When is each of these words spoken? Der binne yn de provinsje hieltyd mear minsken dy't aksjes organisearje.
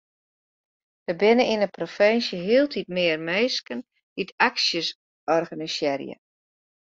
Der 1.07 1.17
binne 1.21 1.45
yn 1.53 1.63
de 1.63 1.69
provinsje 1.77 2.37
hieltyd 2.47 2.87
mear 2.95 3.19
minsken 3.29 3.79
dy't 4.15 4.35
aksjes 4.49 4.87
organisearje. 5.37 6.15